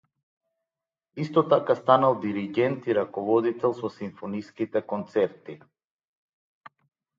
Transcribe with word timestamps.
Исто 1.23 1.43
така 1.51 1.75
станал 1.81 2.15
диригент 2.23 2.87
и 2.89 2.97
раководел 2.99 3.75
со 3.83 3.93
симфониските 3.99 4.81
концерти. 4.95 5.59